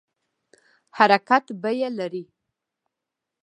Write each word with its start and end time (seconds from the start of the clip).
حرکت 0.97 1.45
بیه 1.61 1.87
لري 1.97 2.23